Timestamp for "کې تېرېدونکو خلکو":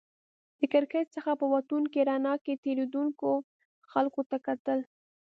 2.43-4.21